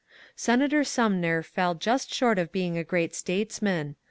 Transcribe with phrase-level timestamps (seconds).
[0.35, 3.95] Senator Sumner fell just short of being a great statesman.